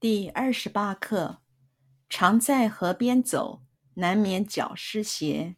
[0.00, 1.42] 第二十八课：
[2.08, 5.56] 常在河边走，难免脚湿鞋。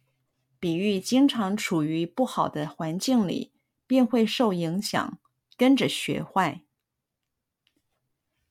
[0.59, 3.53] 比喻经常处于不好的环境里，
[3.87, 5.17] 便会受影响，
[5.55, 6.65] 跟着学坏。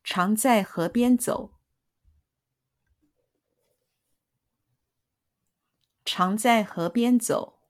[0.02, 1.58] 常在河边走，
[6.06, 7.60] 常在河边走，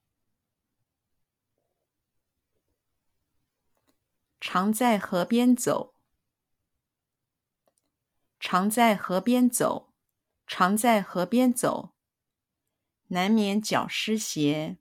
[4.40, 5.91] 常在河边走，
[8.52, 9.94] 常在河边走，
[10.46, 11.94] 常在河边走，
[13.06, 14.76] 难免脚湿鞋，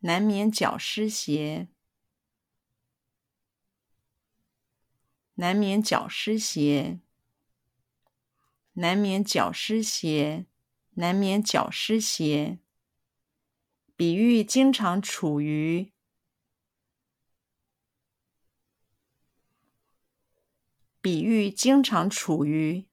[0.00, 1.68] 难免脚湿鞋。
[5.34, 6.98] 难免脚湿鞋，
[8.72, 10.46] 难免脚湿鞋，
[10.94, 12.58] 难免脚湿鞋。
[13.94, 15.92] 比喻经常处于，
[21.10, 22.86] 比喻经常处于，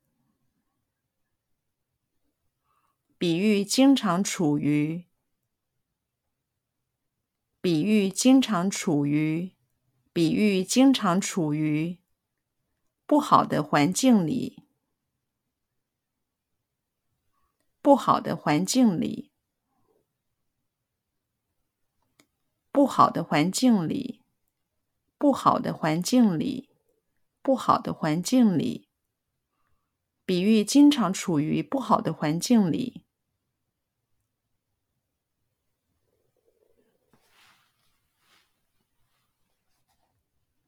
[3.18, 5.04] 比喻经常处于，
[7.60, 9.52] 比喻经常处于，
[10.14, 12.00] 比喻经常处于。
[13.06, 14.64] 不好的环境里，
[17.82, 19.30] 不好的环境里，
[22.72, 24.22] 不好的环境里，
[25.18, 26.70] 不好的环境里，
[27.46, 28.90] 不好的环境里。
[30.26, 33.06] 比喻经常处于不好的环境里。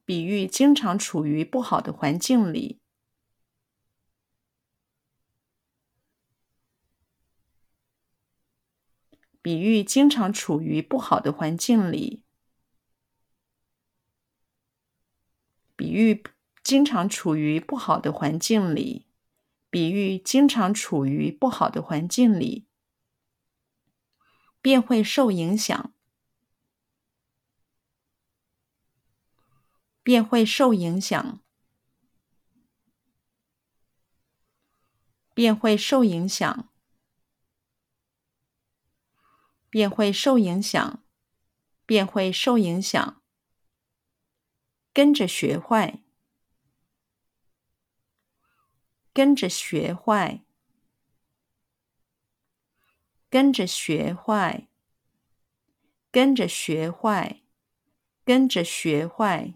[0.06, 2.80] 比喻经常处于不好的环境里。
[9.42, 12.22] 比喻经常处于不好的环境里。
[15.76, 16.24] 比喻
[16.68, 19.08] 经常处于不好的环境里。
[19.70, 22.68] 比喻经常处于不好的环境里，
[24.62, 25.94] 便会受影响。
[30.04, 31.42] 便会受影响，
[35.34, 36.70] 便会受影响，
[39.70, 41.04] 便会受影响，
[41.86, 43.22] 便会受影响，
[44.92, 46.02] 跟着学坏，
[49.18, 50.42] 跟着学坏，
[53.32, 54.68] 跟着学坏，
[56.12, 57.42] 跟着学坏，
[58.24, 59.56] 跟着学坏。